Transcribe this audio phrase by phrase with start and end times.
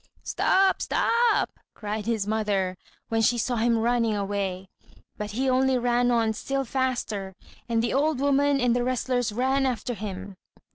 [0.23, 2.75] "Stop, stop!" cried his mother,
[3.09, 4.67] when she saw him running away.
[5.19, 7.35] But he only ran on still faster,
[7.69, 10.37] and the old woman and the wrestlers ran after him.